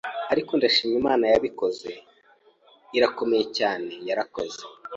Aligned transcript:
ariko 0.33 0.51
ndashima 0.59 0.93
Imana 1.01 1.25
yabikoze, 1.33 1.89
irakomeye 2.97 3.45
cyane 3.57 3.91
yarakoze 4.07 4.61